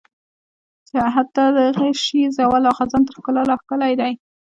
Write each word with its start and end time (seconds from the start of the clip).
حتی 1.15 1.43
د 1.55 1.59
هغه 1.75 1.87
شي 2.03 2.19
زوال 2.37 2.63
او 2.69 2.75
خزان 2.79 3.01
تر 3.05 3.13
ښکلا 3.17 3.43
لا 3.49 3.55
ښکلی 3.61 3.93
دی. 3.99 4.13